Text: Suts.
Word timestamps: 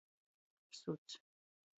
Suts. 0.71 1.19